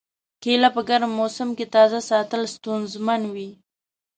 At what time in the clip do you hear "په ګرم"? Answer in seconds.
0.75-1.11